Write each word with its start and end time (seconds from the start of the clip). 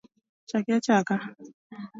Chaki 0.49 0.71
achaka 0.77 1.13